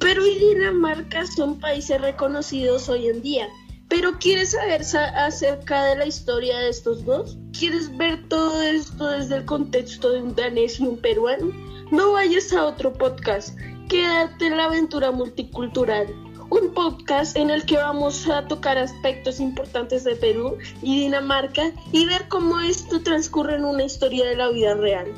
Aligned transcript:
Perú 0.00 0.24
y 0.24 0.38
Dinamarca 0.38 1.26
son 1.26 1.60
países 1.60 2.00
reconocidos 2.00 2.88
hoy 2.88 3.08
en 3.08 3.20
día. 3.20 3.48
Pero 3.88 4.18
¿quieres 4.18 4.52
saber 4.52 4.80
acerca 4.80 5.84
de 5.84 5.96
la 5.96 6.06
historia 6.06 6.58
de 6.58 6.70
estos 6.70 7.04
dos? 7.04 7.36
¿Quieres 7.52 7.94
ver 7.98 8.26
todo 8.28 8.62
esto 8.62 9.06
desde 9.06 9.36
el 9.36 9.44
contexto 9.44 10.12
de 10.12 10.22
un 10.22 10.34
danés 10.34 10.80
y 10.80 10.84
un 10.84 10.96
peruano? 10.96 11.52
No 11.90 12.12
vayas 12.12 12.50
a 12.54 12.64
otro 12.64 12.94
podcast. 12.94 13.58
Quédate 13.90 14.46
en 14.46 14.56
la 14.56 14.64
aventura 14.64 15.10
multicultural. 15.10 16.06
Un 16.48 16.72
podcast 16.74 17.36
en 17.36 17.50
el 17.50 17.66
que 17.66 17.76
vamos 17.76 18.28
a 18.28 18.46
tocar 18.46 18.78
aspectos 18.78 19.40
importantes 19.40 20.04
de 20.04 20.14
Perú 20.14 20.58
y 20.80 21.00
Dinamarca 21.00 21.72
y 21.90 22.06
ver 22.06 22.28
cómo 22.28 22.60
esto 22.60 23.02
transcurre 23.02 23.56
en 23.56 23.64
una 23.64 23.82
historia 23.82 24.26
de 24.26 24.36
la 24.36 24.48
vida 24.50 24.74
real. 24.74 25.12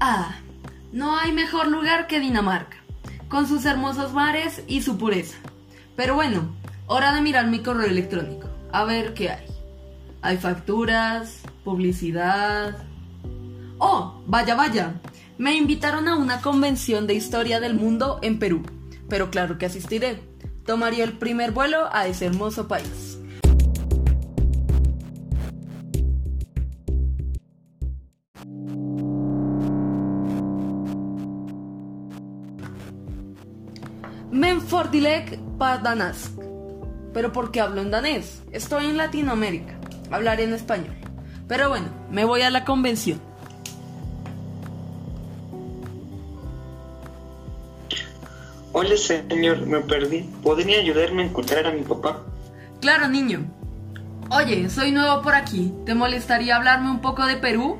Ah, 0.00 0.36
no 0.92 1.16
hay 1.16 1.32
mejor 1.32 1.68
lugar 1.68 2.06
que 2.06 2.20
Dinamarca, 2.20 2.76
con 3.28 3.48
sus 3.48 3.64
hermosos 3.64 4.12
mares 4.12 4.62
y 4.66 4.82
su 4.82 4.98
pureza. 4.98 5.38
Pero 5.98 6.14
bueno, 6.14 6.54
hora 6.86 7.12
de 7.12 7.20
mirar 7.20 7.48
mi 7.48 7.58
correo 7.58 7.88
electrónico, 7.88 8.48
a 8.70 8.84
ver 8.84 9.14
qué 9.14 9.30
hay. 9.30 9.46
Hay 10.22 10.36
facturas, 10.36 11.40
publicidad. 11.64 12.86
Oh, 13.78 14.22
vaya, 14.24 14.54
vaya. 14.54 15.00
Me 15.38 15.56
invitaron 15.56 16.06
a 16.06 16.16
una 16.16 16.40
convención 16.40 17.08
de 17.08 17.14
historia 17.14 17.58
del 17.58 17.74
mundo 17.74 18.20
en 18.22 18.38
Perú. 18.38 18.62
Pero 19.08 19.32
claro 19.32 19.58
que 19.58 19.66
asistiré. 19.66 20.22
Tomaría 20.64 21.02
el 21.02 21.18
primer 21.18 21.50
vuelo 21.50 21.88
a 21.90 22.06
ese 22.06 22.26
hermoso 22.26 22.68
país. 22.68 23.07
Menfordilek 34.30 35.38
Padanask. 35.58 36.38
Pero 37.14 37.32
¿por 37.32 37.50
qué 37.50 37.62
hablo 37.62 37.80
en 37.80 37.90
danés? 37.90 38.42
Estoy 38.52 38.86
en 38.86 38.98
Latinoamérica. 38.98 39.78
Hablaré 40.10 40.44
en 40.44 40.52
español. 40.52 40.94
Pero 41.48 41.70
bueno, 41.70 41.86
me 42.10 42.24
voy 42.26 42.42
a 42.42 42.50
la 42.50 42.64
convención. 42.64 43.20
Hola 48.72 48.96
señor, 48.96 49.66
me 49.66 49.80
perdí. 49.80 50.28
¿Podría 50.42 50.78
ayudarme 50.80 51.22
a 51.22 51.26
encontrar 51.26 51.66
a 51.66 51.72
mi 51.72 51.80
papá? 51.80 52.22
Claro, 52.82 53.08
niño. 53.08 53.46
Oye, 54.30 54.68
soy 54.68 54.92
nuevo 54.92 55.22
por 55.22 55.34
aquí. 55.34 55.72
¿Te 55.86 55.94
molestaría 55.94 56.56
hablarme 56.56 56.90
un 56.90 57.00
poco 57.00 57.24
de 57.24 57.38
Perú? 57.38 57.78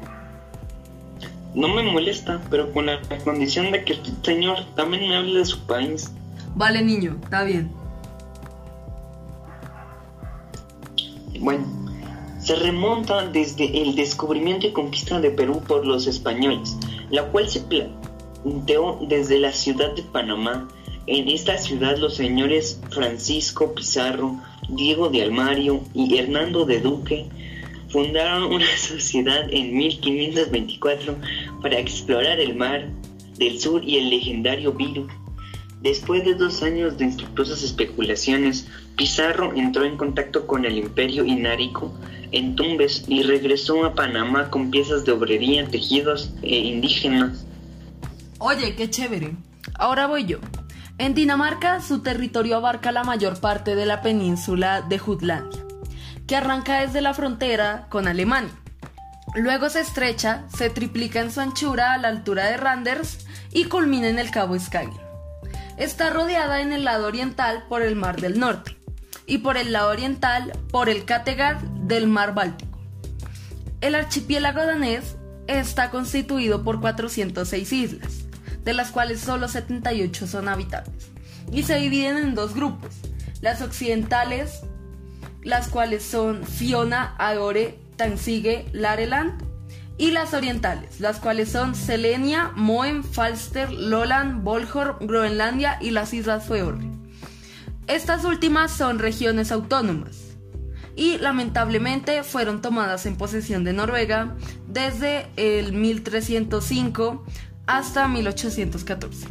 No 1.54 1.68
me 1.68 1.82
molesta, 1.82 2.40
pero 2.48 2.72
con 2.72 2.86
la 2.86 3.00
condición 3.22 3.70
de 3.70 3.84
que 3.84 3.92
el 3.92 4.00
señor 4.22 4.64
también 4.74 5.08
me 5.08 5.16
hable 5.16 5.40
de 5.40 5.44
su 5.44 5.60
país. 5.66 6.10
Vale, 6.58 6.82
niño, 6.82 7.16
está 7.22 7.44
bien. 7.44 7.70
Bueno, 11.38 11.64
se 12.40 12.56
remonta 12.56 13.28
desde 13.28 13.80
el 13.80 13.94
descubrimiento 13.94 14.66
y 14.66 14.72
conquista 14.72 15.20
de 15.20 15.30
Perú 15.30 15.62
por 15.68 15.86
los 15.86 16.08
españoles, 16.08 16.76
la 17.10 17.30
cual 17.30 17.48
se 17.48 17.60
planteó 17.60 18.98
desde 19.06 19.38
la 19.38 19.52
ciudad 19.52 19.94
de 19.94 20.02
Panamá. 20.02 20.66
En 21.06 21.28
esta 21.28 21.58
ciudad 21.58 21.96
los 21.96 22.16
señores 22.16 22.80
Francisco 22.90 23.72
Pizarro, 23.72 24.34
Diego 24.68 25.10
de 25.10 25.22
Almario 25.22 25.84
y 25.94 26.18
Hernando 26.18 26.64
de 26.64 26.80
Duque 26.80 27.28
fundaron 27.88 28.42
una 28.52 28.76
sociedad 28.76 29.46
en 29.52 29.76
1524 29.76 31.14
para 31.62 31.78
explorar 31.78 32.40
el 32.40 32.56
mar 32.56 32.88
del 33.38 33.60
sur 33.60 33.84
y 33.84 33.98
el 33.98 34.10
legendario 34.10 34.72
Viru 34.72 35.06
Después 35.80 36.24
de 36.24 36.34
dos 36.34 36.62
años 36.62 36.98
de 36.98 37.04
infructuosas 37.04 37.62
especulaciones, 37.62 38.66
Pizarro 38.96 39.54
entró 39.54 39.84
en 39.84 39.96
contacto 39.96 40.46
con 40.46 40.64
el 40.64 40.76
imperio 40.76 41.24
inárico 41.24 41.94
en 42.32 42.56
Tumbes 42.56 43.04
y 43.06 43.22
regresó 43.22 43.84
a 43.84 43.94
Panamá 43.94 44.50
con 44.50 44.70
piezas 44.70 45.04
de 45.04 45.12
obrería, 45.12 45.66
tejidos 45.68 46.34
e 46.42 46.56
indígenas. 46.58 47.46
Oye, 48.38 48.74
qué 48.74 48.90
chévere. 48.90 49.36
Ahora 49.74 50.06
voy 50.06 50.26
yo. 50.26 50.38
En 50.98 51.14
Dinamarca, 51.14 51.80
su 51.80 52.00
territorio 52.00 52.56
abarca 52.56 52.90
la 52.90 53.04
mayor 53.04 53.40
parte 53.40 53.76
de 53.76 53.86
la 53.86 54.02
península 54.02 54.82
de 54.82 54.98
Jutlandia, 54.98 55.64
que 56.26 56.34
arranca 56.34 56.80
desde 56.80 57.00
la 57.00 57.14
frontera 57.14 57.86
con 57.88 58.08
Alemania. 58.08 58.50
Luego 59.36 59.68
se 59.68 59.80
estrecha, 59.80 60.44
se 60.48 60.70
triplica 60.70 61.20
en 61.20 61.30
su 61.30 61.40
anchura 61.40 61.92
a 61.92 61.98
la 61.98 62.08
altura 62.08 62.46
de 62.46 62.56
Randers 62.56 63.26
y 63.52 63.64
culmina 63.64 64.08
en 64.08 64.18
el 64.18 64.32
Cabo 64.32 64.58
Skagen. 64.58 65.07
Está 65.78 66.10
rodeada 66.10 66.60
en 66.60 66.72
el 66.72 66.84
lado 66.84 67.06
oriental 67.06 67.64
por 67.68 67.82
el 67.82 67.94
Mar 67.94 68.20
del 68.20 68.40
Norte 68.40 68.76
y 69.26 69.38
por 69.38 69.56
el 69.56 69.72
lado 69.72 69.90
oriental 69.90 70.52
por 70.72 70.88
el 70.88 71.04
Kattegat 71.04 71.60
del 71.62 72.08
Mar 72.08 72.34
Báltico. 72.34 72.80
El 73.80 73.94
archipiélago 73.94 74.66
danés 74.66 75.14
está 75.46 75.90
constituido 75.90 76.64
por 76.64 76.80
406 76.80 77.72
islas, 77.72 78.24
de 78.64 78.74
las 78.74 78.90
cuales 78.90 79.20
solo 79.20 79.46
78 79.46 80.26
son 80.26 80.48
habitables, 80.48 81.10
y 81.52 81.62
se 81.62 81.76
dividen 81.76 82.16
en 82.16 82.34
dos 82.34 82.54
grupos, 82.54 82.96
las 83.40 83.62
occidentales, 83.62 84.62
las 85.44 85.68
cuales 85.68 86.02
son 86.02 86.44
Fiona, 86.44 87.14
Aore, 87.18 87.78
Tansige, 87.94 88.66
Lareland 88.72 89.47
y 89.98 90.12
las 90.12 90.32
orientales, 90.32 91.00
las 91.00 91.18
cuales 91.18 91.50
son 91.50 91.74
Selenia, 91.74 92.52
Moen, 92.54 93.02
Falster, 93.02 93.70
Loland, 93.72 94.44
Bolhor, 94.44 94.96
Groenlandia 95.00 95.76
y 95.80 95.90
las 95.90 96.14
Islas 96.14 96.46
Feorre. 96.46 96.86
Estas 97.88 98.24
últimas 98.24 98.70
son 98.70 99.00
regiones 99.00 99.50
autónomas 99.50 100.36
y 100.94 101.18
lamentablemente 101.18 102.22
fueron 102.22 102.60
tomadas 102.60 103.06
en 103.06 103.16
posesión 103.16 103.64
de 103.64 103.72
Noruega 103.72 104.36
desde 104.66 105.26
el 105.36 105.72
1305 105.72 107.24
hasta 107.66 108.08
1814. 108.08 109.28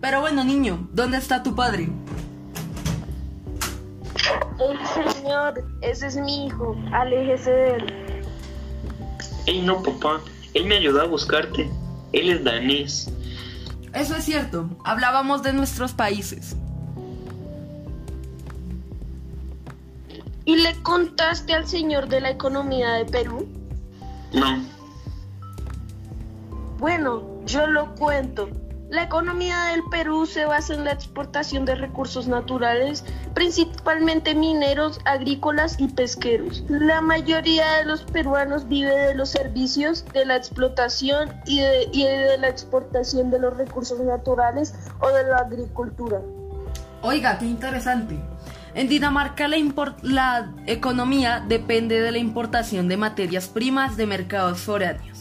Pero 0.00 0.20
bueno, 0.20 0.42
niño, 0.42 0.88
¿dónde 0.92 1.18
está 1.18 1.42
tu 1.42 1.54
padre? 1.54 1.88
El 4.58 5.14
señor, 5.14 5.64
ese 5.80 6.06
es 6.08 6.16
mi 6.16 6.46
hijo, 6.46 6.76
aléjese 6.92 7.50
de 7.50 7.74
él. 7.76 8.01
No, 9.62 9.82
papá. 9.82 10.20
Él 10.54 10.66
me 10.66 10.76
ayudó 10.76 11.02
a 11.02 11.06
buscarte. 11.06 11.70
Él 12.12 12.30
es 12.30 12.44
danés. 12.44 13.10
Eso 13.94 14.16
es 14.16 14.24
cierto. 14.24 14.68
Hablábamos 14.84 15.42
de 15.42 15.52
nuestros 15.52 15.92
países. 15.92 16.56
¿Y 20.44 20.56
le 20.56 20.74
contaste 20.82 21.52
al 21.52 21.66
señor 21.66 22.08
de 22.08 22.20
la 22.20 22.30
economía 22.30 22.94
de 22.94 23.04
Perú? 23.04 23.48
No. 24.32 24.64
Bueno, 26.78 27.22
yo 27.46 27.66
lo 27.66 27.94
cuento. 27.94 28.48
La 28.92 29.04
economía 29.04 29.58
del 29.70 29.84
Perú 29.84 30.26
se 30.26 30.44
basa 30.44 30.74
en 30.74 30.84
la 30.84 30.92
exportación 30.92 31.64
de 31.64 31.76
recursos 31.76 32.28
naturales, 32.28 33.06
principalmente 33.32 34.34
mineros, 34.34 35.00
agrícolas 35.06 35.80
y 35.80 35.88
pesqueros. 35.88 36.62
La 36.68 37.00
mayoría 37.00 37.78
de 37.78 37.86
los 37.86 38.02
peruanos 38.02 38.68
vive 38.68 38.94
de 38.94 39.14
los 39.14 39.30
servicios, 39.30 40.04
de 40.12 40.26
la 40.26 40.36
explotación 40.36 41.32
y 41.46 41.60
de, 41.60 42.36
la 42.38 42.50
exportación 42.50 43.30
de 43.30 43.38
los 43.38 43.56
recursos 43.56 43.98
naturales 44.00 44.74
o 45.00 45.08
de 45.08 45.24
la 45.24 45.38
agricultura. 45.38 46.20
Oiga, 47.00 47.38
qué 47.38 47.46
interesante. 47.46 48.18
En 48.74 48.88
Dinamarca 48.88 49.48
la, 49.48 50.52
economía 50.66 51.42
depende 51.48 51.98
de 51.98 52.12
la 52.12 52.18
importación 52.18 52.88
de 52.88 52.98
materias 52.98 53.48
primas 53.48 53.96
de 53.96 54.04
mercados 54.04 54.60
foráneos. 54.60 55.11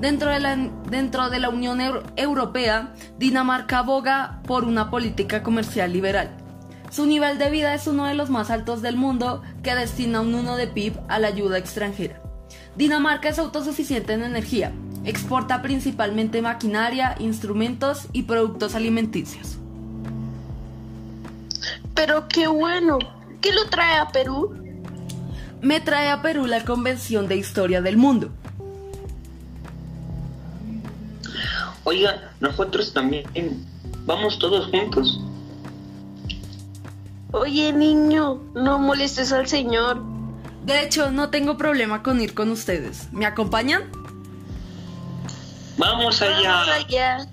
Dentro 0.00 0.30
de, 0.30 0.40
la, 0.40 0.56
dentro 0.88 1.28
de 1.28 1.38
la 1.38 1.50
Unión 1.50 1.80
Europea, 2.16 2.94
Dinamarca 3.18 3.80
aboga 3.80 4.40
por 4.46 4.64
una 4.64 4.90
política 4.90 5.42
comercial 5.42 5.92
liberal. 5.92 6.36
Su 6.90 7.06
nivel 7.06 7.38
de 7.38 7.50
vida 7.50 7.74
es 7.74 7.86
uno 7.86 8.06
de 8.06 8.14
los 8.14 8.30
más 8.30 8.50
altos 8.50 8.82
del 8.82 8.96
mundo 8.96 9.42
que 9.62 9.74
destina 9.74 10.22
un 10.22 10.34
1 10.34 10.56
de 10.56 10.66
PIB 10.66 10.98
a 11.08 11.18
la 11.18 11.28
ayuda 11.28 11.58
extranjera. 11.58 12.20
Dinamarca 12.76 13.28
es 13.28 13.38
autosuficiente 13.38 14.14
en 14.14 14.22
energía, 14.22 14.72
exporta 15.04 15.62
principalmente 15.62 16.42
maquinaria, 16.42 17.14
instrumentos 17.18 18.08
y 18.12 18.22
productos 18.22 18.74
alimenticios. 18.74 19.58
Pero 21.94 22.26
qué 22.26 22.46
bueno, 22.46 22.98
¿qué 23.40 23.52
lo 23.52 23.68
trae 23.68 23.98
a 23.98 24.08
Perú? 24.08 24.60
me 25.62 25.80
trae 25.80 26.08
a 26.08 26.22
Perú 26.22 26.46
la 26.46 26.64
Convención 26.64 27.28
de 27.28 27.36
Historia 27.36 27.82
del 27.82 27.96
Mundo. 27.96 28.30
Oiga, 31.90 32.30
nosotros 32.38 32.92
también. 32.92 33.66
Vamos 34.06 34.38
todos 34.38 34.70
juntos. 34.70 35.18
Oye, 37.32 37.72
niño, 37.72 38.40
no 38.54 38.78
molestes 38.78 39.32
al 39.32 39.48
señor. 39.48 40.00
De 40.64 40.84
hecho, 40.84 41.10
no 41.10 41.30
tengo 41.30 41.56
problema 41.56 42.04
con 42.04 42.20
ir 42.20 42.32
con 42.32 42.52
ustedes. 42.52 43.12
¿Me 43.12 43.26
acompañan? 43.26 43.90
Vamos 45.78 46.22
allá. 46.22 46.48
Vamos 46.48 46.68
allá. 46.68 47.26